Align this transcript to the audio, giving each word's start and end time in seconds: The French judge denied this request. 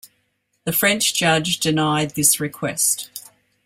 The 0.63 0.71
French 0.73 1.13
judge 1.13 1.59
denied 1.59 2.15
this 2.15 2.39
request. 2.39 3.11